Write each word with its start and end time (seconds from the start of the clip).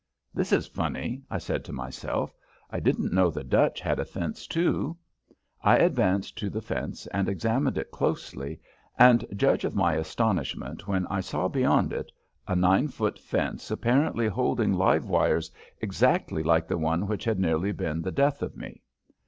"This 0.33 0.51
is 0.51 0.65
funny," 0.65 1.21
I 1.29 1.37
said 1.37 1.63
to 1.65 1.71
myself. 1.73 2.33
"I 2.71 2.79
didn't 2.79 3.13
know 3.13 3.29
the 3.29 3.43
Dutch 3.43 3.79
had 3.81 3.99
a 3.99 4.03
fence, 4.03 4.47
too." 4.47 4.97
I 5.61 5.77
advanced 5.77 6.39
to 6.39 6.49
the 6.49 6.59
fence 6.59 7.05
and 7.13 7.29
examined 7.29 7.77
it 7.77 7.91
closely, 7.91 8.59
and 8.97 9.23
judge 9.35 9.63
of 9.63 9.75
my 9.75 9.93
astonishment 9.93 10.87
when 10.87 11.05
I 11.05 11.21
saw 11.21 11.49
beyond 11.49 11.93
it 11.93 12.11
a 12.47 12.55
nine 12.55 12.87
foot 12.87 13.19
fence 13.19 13.69
apparently 13.69 14.27
holding 14.27 14.73
live 14.73 15.05
wires 15.07 15.51
exactly 15.81 16.41
like 16.41 16.67
the 16.67 16.79
one 16.79 17.05
which 17.05 17.25
had 17.25 17.39
nearly 17.39 17.71
been 17.71 18.01
the 18.01 18.11
death 18.11 18.41
of 18.41 18.57
me! 18.57 18.81